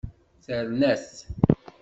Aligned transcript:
Terna-t. 0.45 1.13